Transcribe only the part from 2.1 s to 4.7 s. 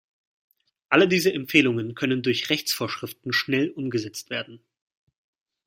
durch Rechtsvorschriften schnell umgesetzt werden.